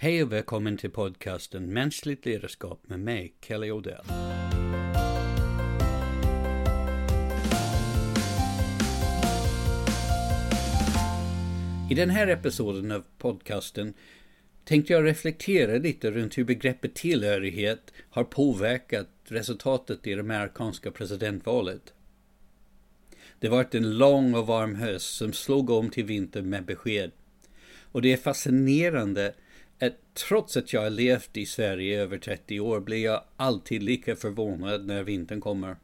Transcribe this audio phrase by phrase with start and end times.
[0.00, 4.04] Hej och välkommen till podcasten Mänskligt ledarskap med mig, Kelly Odell.
[11.90, 13.94] I den här episoden av podcasten
[14.64, 21.94] tänkte jag reflektera lite runt hur begreppet tillhörighet har påverkat resultatet i det amerikanska presidentvalet.
[23.38, 27.10] Det varit en lång och varm höst som slog om till vinter med besked.
[27.92, 29.34] Och det är fascinerande
[30.18, 34.16] trots att jag har levt i Sverige i över 30 år blir jag alltid lika
[34.16, 35.76] förvånad när vintern kommer.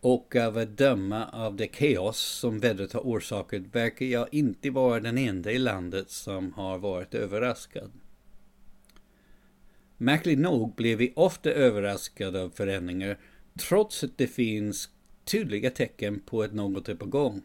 [0.00, 5.00] Och av att döma av det kaos som vädret har orsakat verkar jag inte vara
[5.00, 7.92] den enda i landet som har varit överraskad.
[9.96, 13.18] Märkligt nog blir vi ofta överraskade av förändringar
[13.68, 14.88] trots att det finns
[15.24, 17.42] tydliga tecken på att något är på gång.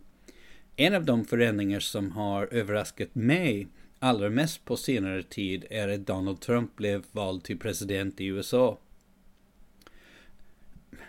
[0.76, 3.68] En av de förändringar som har överraskat mig
[4.04, 8.80] allra mest på senare tid är att Donald Trump blev vald till president i USA.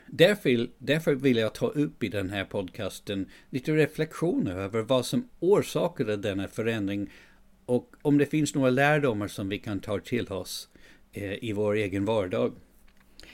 [0.06, 5.28] Därför, därför vill jag ta upp i den här podcasten lite reflektioner över vad som
[5.40, 7.10] orsakade denna förändring
[7.66, 10.68] och om det finns några lärdomar som vi kan ta till oss
[11.12, 12.52] eh, i vår egen vardag.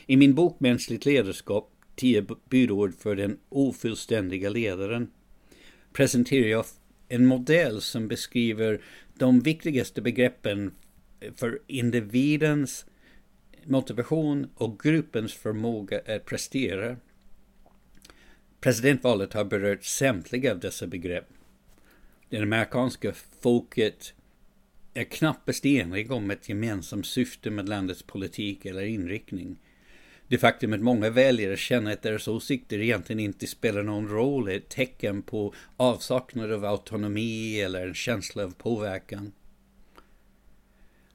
[0.06, 5.10] I min bok Mänskligt ledarskap, 10 budord för den ofullständiga ledaren,
[5.92, 6.64] presenterar jag
[7.08, 8.80] en modell som beskriver
[9.20, 10.74] de viktigaste begreppen
[11.36, 12.86] för individens
[13.64, 16.96] motivation och gruppens förmåga att prestera.
[18.60, 21.28] Presidentvalet har berört samtliga av dessa begrepp.
[22.28, 24.14] Det amerikanska folket
[24.94, 29.60] är knappast enig om ett gemensamt syfte med landets politik eller inriktning.
[30.30, 34.56] Det faktum att många väljare känner att deras åsikter egentligen inte spelar någon roll är
[34.56, 39.32] ett tecken på avsaknad av autonomi eller en känsla av påverkan.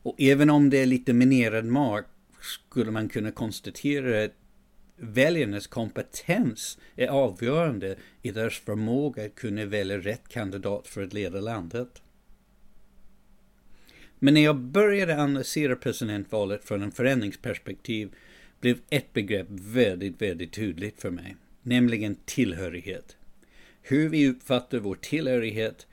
[0.02, 2.06] Och även om det är lite minerad mark
[2.42, 4.34] skulle man kunna konstatera att
[4.98, 11.40] väljarnas kompetens är avgörande i deras förmåga att kunna välja rätt kandidat för att leda
[11.40, 12.02] landet.
[14.20, 18.16] Men när jag började analysera presidentvalet från en förändringsperspektiv
[18.66, 23.18] blev ett begrepp väldigt, väldigt tydligt för mig, nämligen tillhörighet.
[23.82, 25.88] Hur vi uppfattar vår tillhörighet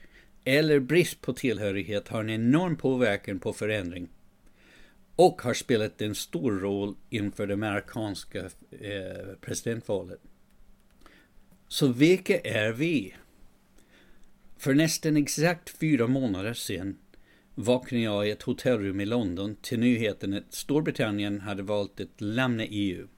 [0.45, 4.09] eller brist på tillhörighet har en enorm påverkan på förändring
[5.17, 10.21] och har spelat en stor roll inför det amerikanska eh, presidentvalet.
[11.69, 13.15] Så vilka är vi?
[14.57, 16.97] För nästan exakt fyra månader sedan
[17.63, 22.65] vaknade jag i ett hotellrum i London till nyheten att Storbritannien hade valt att lämna
[22.65, 23.09] EU.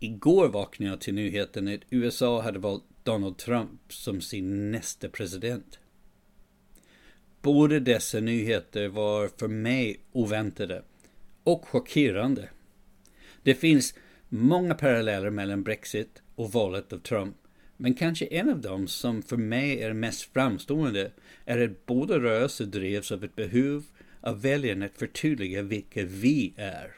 [0.00, 5.78] Igår vaknade jag till nyheten att USA hade valt Donald Trump som sin nästa president.
[7.42, 10.82] Båda dessa nyheter var för mig oväntade
[11.44, 12.48] och chockerande.
[13.42, 13.94] Det finns
[14.28, 17.36] många paralleller mellan Brexit och valet av Trump.
[17.80, 21.10] Men kanske en av dem som för mig är mest framstående
[21.44, 23.84] är att båda rörelser drevs av ett behov
[24.20, 26.92] av väljarna att förtydliga vilka vi är.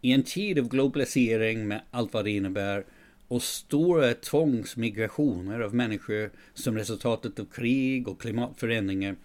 [0.00, 2.84] I en tid av globalisering med allt vad det innebär
[3.28, 9.16] och stora tvångsmigrationer av människor som resultatet av krig och klimatförändringar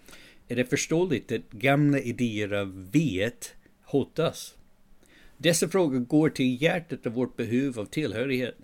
[0.48, 4.54] är det förståeligt att gamla idéer av viet hotas.
[5.36, 8.56] Dessa frågor går till hjärtat av vårt behov av tillhörighet.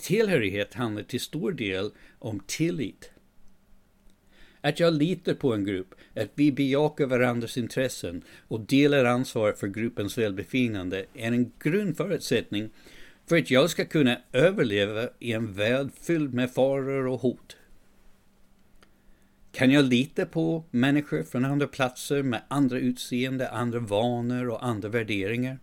[0.00, 3.10] Tillhörighet handlar till stor del om tillit.
[4.60, 9.68] Att jag litar på en grupp, att vi bejakar varandras intressen och delar ansvar för
[9.68, 12.70] gruppens välbefinnande är en grundförutsättning
[13.26, 17.56] för att jag ska kunna överleva i en värld fylld med faror och hot.
[19.52, 24.88] Kan jag lita på människor från andra platser med andra utseende, andra vanor och andra
[24.88, 25.58] värderingar?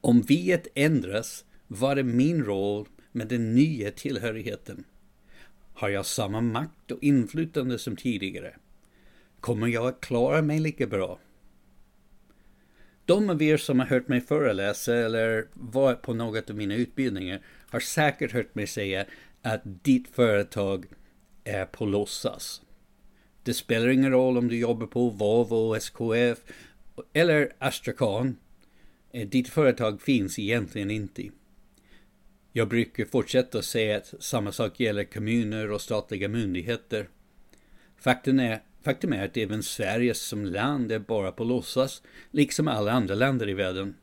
[0.00, 4.84] Om viet ändras, vad är min roll med den nya tillhörigheten?
[5.74, 8.56] Har jag samma makt och inflytande som tidigare?
[9.40, 11.18] Kommer jag att klara mig lika bra?
[13.04, 17.40] De av er som har hört mig föreläsa eller varit på något av mina utbildningar
[17.46, 19.04] har säkert hört mig säga
[19.42, 20.86] att ditt företag
[21.44, 22.62] är på låtsas.
[23.42, 26.38] Det spelar ingen roll om du jobbar på Volvo, SKF
[27.12, 28.36] eller Astrakhan.
[29.12, 31.30] Eh, ditt företag finns egentligen inte.
[32.52, 37.08] Jag brukar fortsätta säga att samma sak gäller kommuner och statliga myndigheter.
[37.96, 42.92] Faktum är Faktum är att även Sverige som land är bara på låtsas, liksom alla
[42.92, 43.94] andra länder i världen.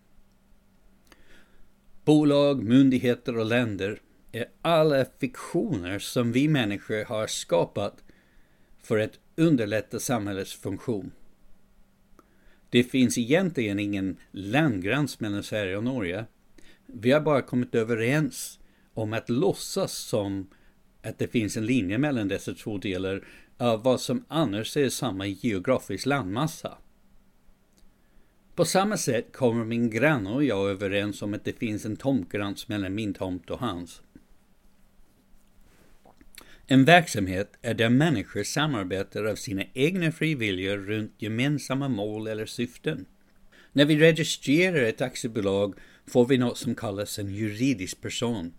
[2.05, 4.01] Bolag, myndigheter och länder
[4.31, 8.03] är alla fiktioner som vi människor har skapat
[8.83, 11.11] för att underlätta samhällets funktion.
[12.69, 16.25] Det finns egentligen ingen landgräns mellan Sverige och Norge.
[16.87, 18.59] Vi har bara kommit överens
[18.93, 20.49] om att låtsas som
[21.03, 25.27] att det finns en linje mellan dessa två delar av vad som annars är samma
[25.27, 26.77] geografisk landmassa.
[28.55, 32.67] På samma sätt kommer min granne och jag överens om att det finns en tomtgräns
[32.67, 34.01] mellan min tomt och hans.
[36.67, 43.05] En verksamhet är där människor samarbetar av sina egna friviljor runt gemensamma mål eller syften.
[43.71, 45.75] När vi registrerar ett aktiebolag
[46.07, 48.53] får vi något som kallas en juridisk person.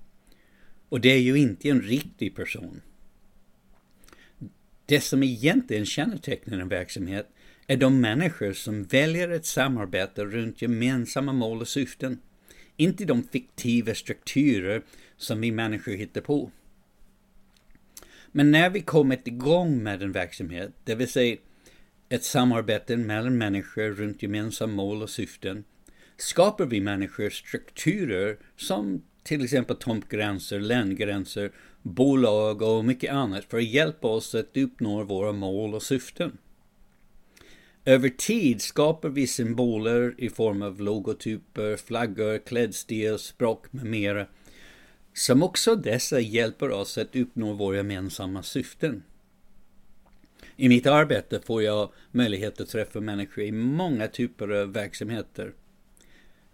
[0.89, 2.81] Och det är ju inte en riktig person.
[4.87, 7.29] Det som egentligen kännetecknar en verksamhet
[7.67, 12.21] är de människor som väljer att samarbeta runt gemensamma mål och syften.
[12.77, 14.83] Inte de fiktiva strukturer
[15.17, 16.51] som vi människor hittar på.
[18.33, 21.37] Men när vi kommit igång med en verksamhet, det vill säga
[22.09, 25.65] ett samarbete mellan människor runt gemensamma mål och syften,
[26.19, 33.65] skapar vi människor strukturer som till exempel tomtgränser, ländgränser, bolag och mycket annat för att
[33.65, 36.39] hjälpa oss att uppnå våra mål och syften.
[37.85, 44.27] Över tid skapar vi symboler i form av logotyper, flaggor, klädstil, språk med mera
[45.19, 49.03] som också dessa hjälper oss att uppnå våra gemensamma syften.
[50.57, 55.53] I mitt arbete får jag möjlighet att träffa människor i många typer av verksamheter.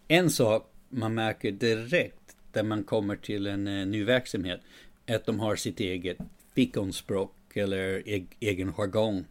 [0.09, 4.61] En sak man märker direkt när man kommer till en eh, ny verksamhet
[5.07, 6.19] är att de har sitt eget
[6.55, 8.03] fikonspråk eller
[8.41, 9.25] egen jargong.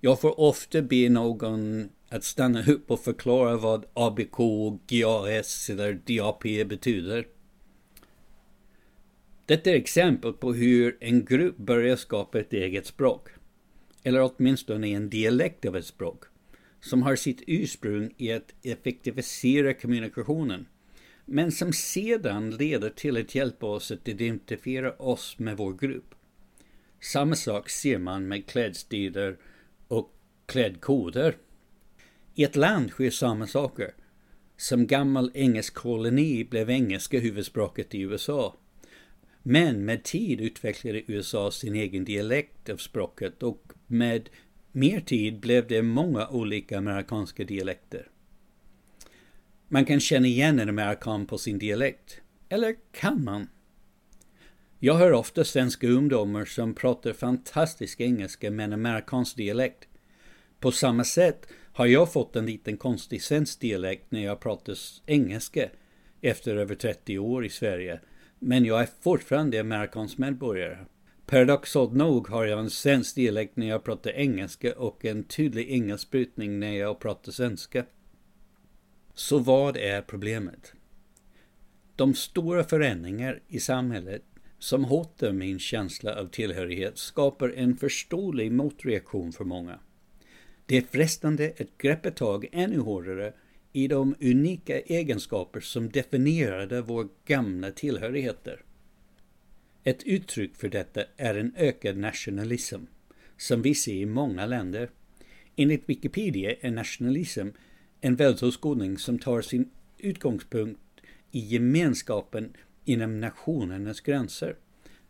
[0.00, 4.38] Jag får ofta be någon att stanna upp och förklara vad ABK,
[4.86, 7.26] GAS eller DAP betyder.
[9.46, 13.28] Detta är exempel på hur en grupp börjar skapa ett eget språk,
[14.02, 16.24] eller åtminstone en dialekt av ett språk,
[16.84, 20.66] som har sitt ursprung i att effektivisera kommunikationen,
[21.24, 26.14] men som sedan leder till att hjälpa oss att identifiera oss med vår grupp.
[27.00, 29.36] Samma sak ser man med klädstilar
[29.88, 30.14] och
[30.46, 31.36] klädkoder.
[32.34, 33.94] I ett land sker samma saker.
[34.56, 38.56] Som gammal engelsk koloni blev engelska huvudspråket i USA.
[39.42, 44.28] Men med tid utvecklade USA sin egen dialekt av språket och med
[44.74, 48.08] mer tid blev det många olika amerikanska dialekter.
[49.68, 52.20] Man kan känna igen en amerikan på sin dialekt.
[52.48, 53.48] Eller kan man?
[54.78, 59.88] Jag hör ofta svenska ungdomar som pratar fantastisk engelska med en amerikansk dialekt.
[60.60, 64.76] På samma sätt har jag fått en liten konstig svensk dialekt när jag pratar
[65.06, 65.68] engelska
[66.20, 68.00] efter över 30 år i Sverige
[68.38, 70.78] men jag är fortfarande amerikansk medborgare.
[71.26, 76.10] Paradoxalt nog har jag en svensk dialekt när jag pratar engelska och en tydlig engelsk
[76.10, 77.84] brytning när jag pratar svenska.
[79.14, 80.72] Så vad är problemet?
[81.96, 84.22] De stora förändringar i samhället
[84.58, 89.78] som hotar min känsla av tillhörighet skapar en förståelig motreaktion för många.
[90.66, 93.32] Det är frestande att greppa tag ännu hårdare
[93.72, 98.64] i de unika egenskaper som definierade våra gamla tillhörigheter.
[99.86, 102.80] Ett uttryck för detta är en ökad nationalism,
[103.36, 104.90] som vi ser i många länder.
[105.56, 107.48] Enligt Wikipedia är nationalism
[108.00, 110.80] en världsåskådning som tar sin utgångspunkt
[111.30, 112.52] i gemenskapen
[112.84, 114.56] inom nationernas gränser.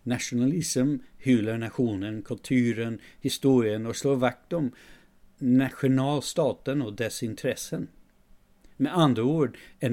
[0.02, 4.72] Nationalism hyllar nationen, kulturen, historien och slår vakt om
[5.38, 7.88] nationalstaten och dess intressen.
[8.76, 9.90] Med andra ord är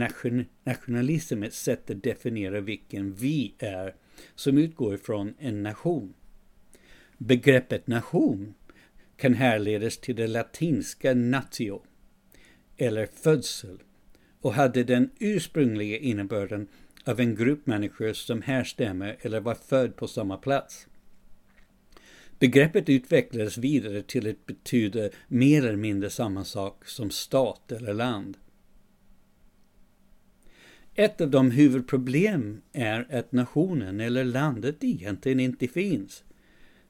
[0.64, 3.96] nationalism ett sätt att definiera vilken vi är
[4.36, 6.14] som utgår från en nation.
[7.18, 8.54] Begreppet nation
[9.18, 11.82] kan härledas till det latinska natio,
[12.78, 13.78] eller födsel,
[14.42, 16.68] och hade den ursprungliga innebörden
[17.06, 20.88] av en grupp människor som härstämmer eller var född på samma plats.
[22.40, 28.38] Begreppet utvecklades vidare till att betyda mer eller mindre samma sak som stat eller land.
[31.02, 36.24] Ett av de huvudproblem är att nationen eller landet egentligen inte finns.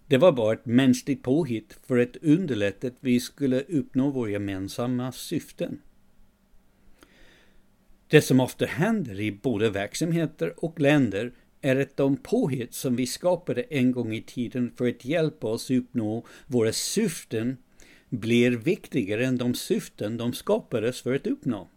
[0.08, 5.12] Det var bara ett mänskligt påhitt för att underlätta att vi skulle uppnå våra gemensamma
[5.12, 5.82] syften.
[8.08, 13.08] Det som ofta händer i både verksamheter och länder är att de påhitt som vi
[13.08, 17.58] skapade en gång i tiden för att hjälpa oss uppnå våra syften
[18.10, 21.68] blir viktigare än de syften de skapades för att uppnå.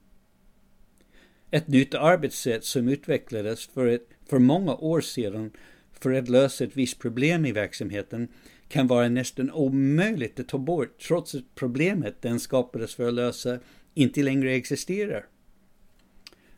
[1.55, 5.51] Ett nytt arbetssätt som utvecklades för, ett, för många år sedan
[5.93, 8.29] för att lösa ett visst problem i verksamheten
[8.69, 13.59] kan vara nästan omöjligt att ta bort trots att problemet den skapades för att lösa
[13.95, 15.27] inte längre existerar.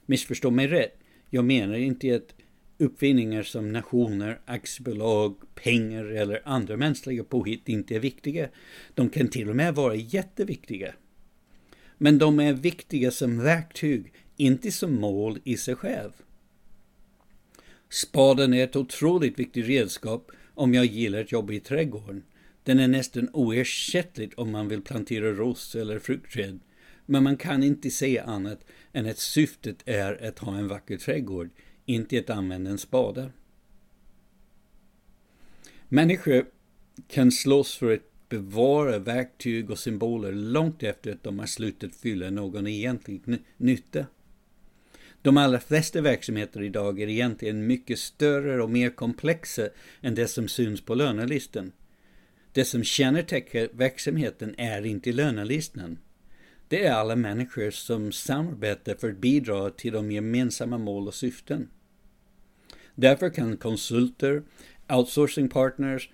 [0.06, 0.98] Missförstå mig rätt,
[1.30, 2.34] jag menar inte att
[2.78, 8.48] uppfinningar som nationer, aktiebolag, pengar eller andra mänskliga påhitt inte är viktiga.
[8.94, 10.94] De kan till och med vara jätteviktiga.
[11.98, 16.10] Men de är viktiga som verktyg, inte som mål i sig själv.
[17.88, 22.22] Spaden är ett otroligt viktigt redskap om jag gillar att jobba i trädgården.
[22.62, 26.60] Den är nästan oersättlig om man vill plantera ros eller fruktträd.
[27.06, 31.50] Men man kan inte säga annat än att syftet är att ha en vacker trädgård,
[31.84, 33.30] inte att använda en spade.
[35.88, 36.46] Människor
[37.08, 42.30] kan slåss för att bevara verktyg och symboler långt efter att de har slutat fylla
[42.30, 43.22] någon egentlig
[43.56, 44.06] nytta.
[45.26, 49.68] De allra flesta verksamheter idag är egentligen mycket större och mer komplexa
[50.00, 51.72] än det som syns på lönelistan.
[52.52, 55.98] Det som kännetecknar verksamheten är inte lönelistan.
[56.68, 61.68] Det är alla människor som samarbetar för att bidra till de gemensamma mål och syften.
[62.94, 64.42] Därför kan konsulter,
[64.88, 66.10] outsourcingpartners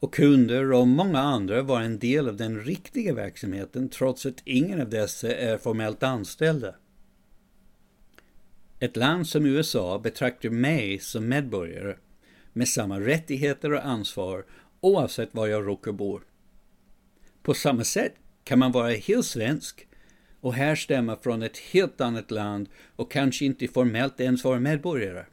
[0.00, 4.80] och kunder och många andra vara en del av den riktiga verksamheten trots att ingen
[4.80, 6.74] av dessa är formellt anställda.
[8.80, 11.96] Ett land som USA betraktar mig som medborgare
[12.52, 14.44] med samma rättigheter och ansvar
[14.80, 16.20] oavsett var jag råkar bo.
[17.42, 19.86] På samma sätt kan man vara helt svensk
[20.40, 25.24] och härstamma från ett helt annat land och kanske inte formellt ens vara medborgare.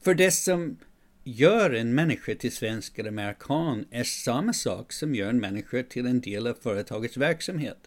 [0.00, 0.76] För det som
[1.24, 6.06] gör en människa till svensk eller amerikan är samma sak som gör en människa till
[6.06, 7.78] en del av företagets verksamhet.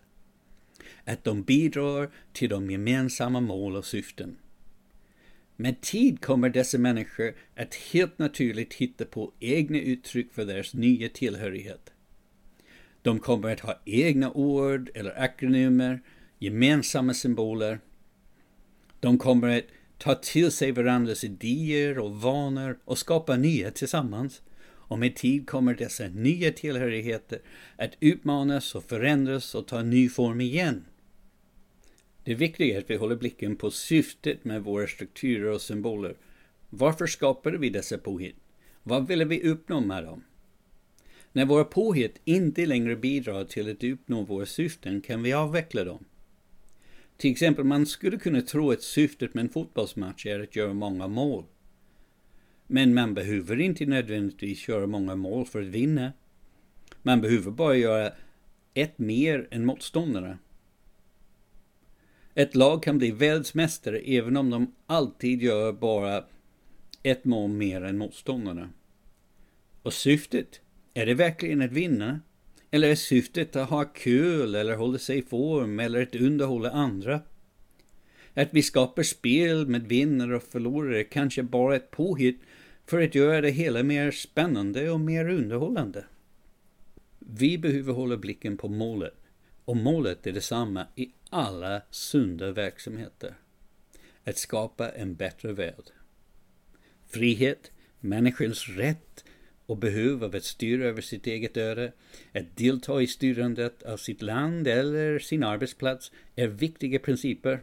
[1.05, 4.38] Att de bidrar till de gemensamma mål och syften.
[5.57, 11.09] Med tid kommer dessa människor att helt naturligt hitta på egna uttryck för deras nya
[11.09, 11.93] tillhörighet.
[13.01, 16.01] De kommer att ha egna ord eller akronymer,
[16.39, 17.79] gemensamma symboler.
[19.00, 19.63] De kommer att
[19.97, 24.41] ta till sig varandras idéer och vanor och skapa nya tillsammans.
[24.88, 27.39] Och med tid kommer dessa nya tillhörigheter
[27.77, 30.85] att utmanas och förändras och ta ny form igen.
[32.25, 36.15] Det viktiga är att vi håller blicken på syftet med våra strukturer och symboler.
[36.70, 38.36] Varför skapade vi dessa påhitt?
[38.84, 40.24] Vad ville vi uppnå med dem?
[41.32, 46.05] När våra påhitt inte längre bidrar till att uppnå våra syften kan vi avveckla dem.
[47.17, 51.08] Till exempel, man skulle kunna tro att syftet med en fotbollsmatch är att göra många
[51.08, 51.44] mål.
[52.67, 56.13] Men man behöver inte nödvändigtvis göra många mål för att vinna.
[57.01, 58.12] Man behöver bara göra
[58.74, 60.38] ett mer än motståndarna.
[62.37, 66.25] Ett lag kan bli världsmästare även om de alltid gör bara
[67.03, 68.69] ett mål mer än motståndarna.
[69.81, 70.61] Och syftet,
[70.93, 72.19] är det verkligen att vinna?
[72.71, 77.21] Eller är syftet att ha kul eller hålla sig i form eller att underhålla andra?
[78.33, 82.41] Att vi skapar spel med vinnare och förlorare kanske bara ett påhitt
[82.85, 86.05] för att göra det hela mer spännande och mer underhållande.
[87.19, 89.25] Vi behöver hålla blicken på målet
[89.65, 93.36] och målet är detsamma i alla sunda verksamheter.
[94.24, 95.91] Att skapa en bättre värld.
[97.07, 99.25] Frihet, människans rätt
[99.65, 101.91] och behov av att styra över sitt eget öde,
[102.34, 107.62] att delta i styrandet av sitt land eller sin arbetsplats är viktiga principer.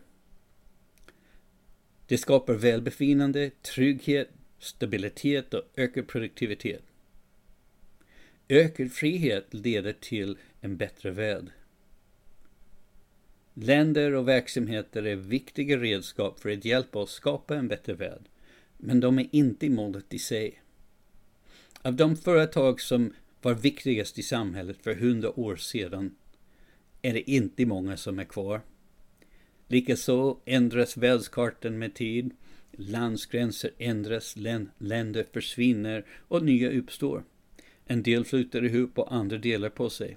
[2.07, 4.29] Det skapar välbefinnande, trygghet,
[4.59, 6.83] stabilitet och ökad produktivitet.
[8.49, 11.51] Ökad frihet leder till en bättre värld.
[13.55, 18.29] Länder och verksamheter är viktiga redskap för att hjälpa oss skapa en bättre värld,
[18.79, 20.63] men de är inte målet i sig.
[21.83, 26.15] Av de företag som var viktigast i samhället för hundra år sedan
[27.03, 28.61] är det inte många som är kvar.
[29.69, 32.31] Likaså ändras världskartan med tid,
[32.73, 34.37] landsgränser ändras,
[34.79, 37.25] länder försvinner och nya uppstår.
[37.87, 40.17] En del flyter ihop och andra delar på sig.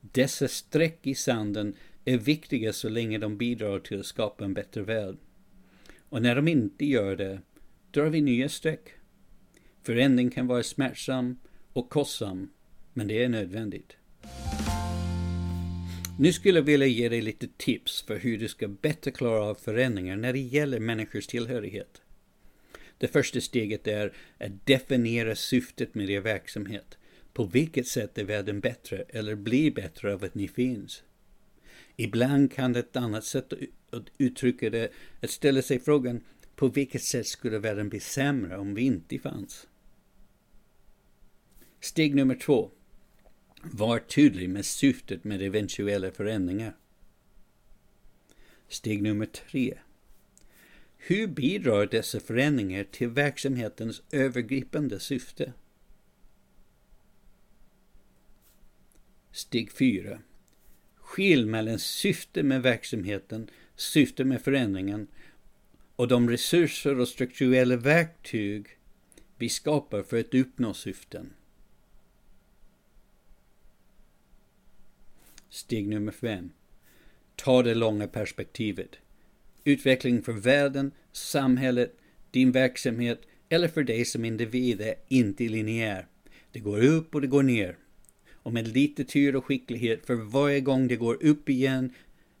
[0.00, 1.74] Dessa streck i sanden
[2.08, 5.16] är viktiga så länge de bidrar till att skapa en bättre värld.
[6.08, 7.40] Och när de inte gör det,
[7.90, 8.88] drar vi nya streck.
[9.82, 11.38] Förändring kan vara smärtsam
[11.72, 12.50] och kostsam,
[12.92, 13.96] men det är nödvändigt.
[16.18, 19.54] Nu skulle jag vilja ge dig lite tips för hur du ska bättre klara av
[19.54, 22.02] förändringar när det gäller människors tillhörighet.
[22.98, 26.98] Det första steget är att definiera syftet med din verksamhet.
[27.32, 31.02] På vilket sätt är världen bättre eller blir bättre av att ni finns?
[32.00, 33.52] Ibland kan ett annat sätt
[33.90, 36.20] att uttrycka det att ställa sig frågan
[36.56, 39.68] på vilket sätt skulle världen bli sämre om vi inte fanns?
[41.80, 42.70] Steg nummer två.
[43.62, 46.76] Var tydlig med syftet med eventuella förändringar.
[48.68, 49.78] Steg nummer tre.
[50.96, 55.52] Hur bidrar dessa förändringar till verksamhetens övergripande syfte?
[59.32, 60.18] Steg 4.
[61.08, 65.06] Skilj mellan syfte med verksamheten, syfte med förändringen
[65.96, 68.66] och de resurser och strukturella verktyg
[69.36, 71.32] vi skapar för att uppnå syften.
[75.48, 76.50] Steg nummer 5.
[77.36, 78.96] Ta det långa perspektivet.
[79.64, 81.96] Utveckling för världen, samhället,
[82.30, 86.06] din verksamhet eller för dig som individ är inte linjär.
[86.52, 87.76] Det går upp och det går ner.
[88.48, 91.92] Och med lite tur och skicklighet för varje gång det går upp igen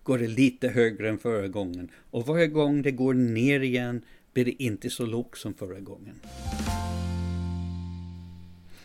[0.02, 1.90] går det lite högre än förra gången.
[2.10, 6.20] Och varje gång det går ner igen blir det inte så lågt som förra gången.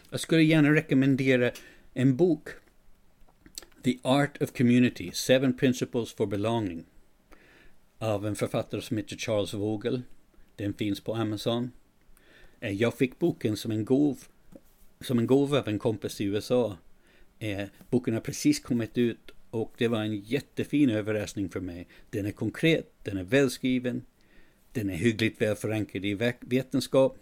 [0.09, 1.51] Jag skulle gärna rekommendera
[1.93, 2.49] en bok.
[3.83, 6.85] The Art of Community, Seven Principles for Belonging.
[7.97, 10.01] Av en författare som heter Charles Vogel.
[10.55, 11.71] Den finns på Amazon.
[12.59, 14.17] Eh, jag fick boken som en gåva
[15.01, 16.77] som en gåva av en kompis i USA.
[17.43, 21.87] Eh, boken har precis kommit ut och det var en jättefin överraskning för mig.
[22.09, 24.01] Den är konkret, den är välskriven,
[24.71, 27.17] den är hyggligt väl förankrad i vetenskap.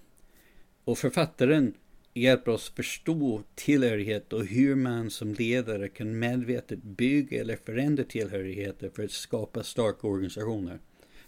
[0.84, 1.74] Och författaren
[2.13, 8.90] hjälper oss förstå tillhörighet och hur man som ledare kan medvetet bygga eller förändra tillhörigheter
[8.96, 10.80] för att skapa starka organisationer.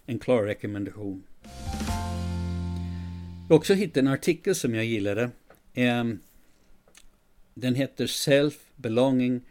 [0.05, 1.23] En klar rekommendation.
[3.41, 5.29] Jag har också hittat en artikel som jag gillade.
[5.73, 6.19] Ehm,
[7.53, 9.41] den heter Self, Belonging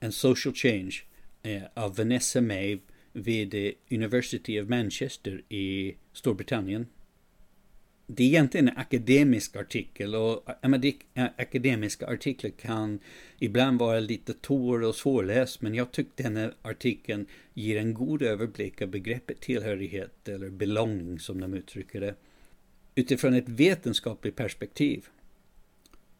[0.00, 0.94] and Social Change
[1.42, 2.78] eh, av Vanessa May
[3.12, 6.86] vid University of Manchester i Storbritannien
[8.10, 10.42] det är egentligen en akademisk artikel och
[11.36, 12.98] akademiska artiklar kan
[13.38, 18.82] ibland vara lite torr och svårläst men jag tycker denna artikeln ger en god överblick
[18.82, 22.14] av begreppet tillhörighet eller belonging som de uttrycker det
[22.94, 25.06] utifrån ett vetenskapligt perspektiv.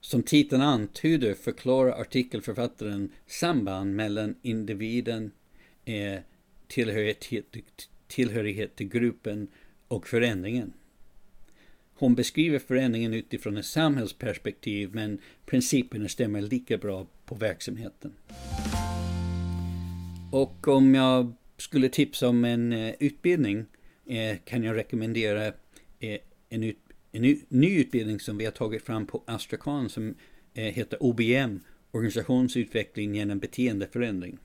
[0.00, 5.30] Som titeln antyder förklarar artikelförfattaren samband mellan individen,
[5.84, 6.20] eh,
[6.66, 7.26] tillhörighet,
[8.06, 9.48] tillhörighet till gruppen
[9.88, 10.72] och förändringen.
[11.94, 18.12] Hon beskriver förändringen utifrån ett samhällsperspektiv men principerna stämmer lika bra på verksamheten.
[20.32, 23.64] Och om jag skulle tipsa om en eh, utbildning
[24.06, 25.52] eh, kan jag rekommendera eh,
[26.48, 30.14] en, utbildning en ny utbildning som vi har tagit fram på Astrakhan som
[30.54, 34.38] eh, heter OBM, Organisationsutveckling genom beteendeförändring.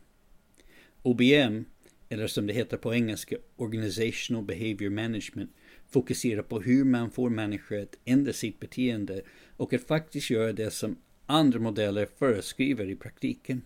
[1.01, 1.65] OBM,
[2.09, 5.51] eller som det heter på engelska, Organizational Behavior Management,
[5.89, 9.21] fokuserar på hur man får människor att ändra sitt beteende
[9.57, 13.61] och att faktiskt göra det som andra modeller föreskriver i praktiken.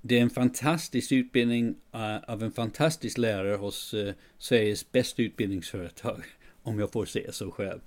[0.00, 6.24] Det är en fantastisk utbildning uh, av en fantastisk lärare hos uh, Sveriges bästa utbildningsföretag,
[6.62, 7.80] om jag får säga så själv.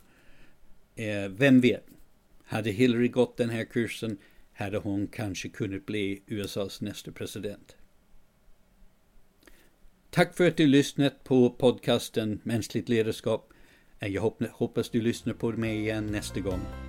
[0.96, 1.86] Eh, vem vet,
[2.44, 4.18] hade Hillary gått den här kursen
[4.54, 7.76] hade hon kanske kunnat bli USAs nästa president.
[10.10, 13.54] Tack för att du lyssnat på podcasten Mänskligt ledarskap.
[14.00, 16.85] Jag hoppas du lyssnar på mig igen nästa gång.